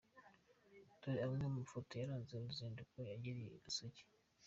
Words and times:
Dore 1.01 1.19
amwe 1.25 1.39
mu 1.45 1.49
mafoto 1.59 1.91
yaranze 1.95 2.31
uruzinduko 2.33 2.95
yagiriye 3.09 3.49
ku 3.53 3.57
gisozi:. 3.65 4.01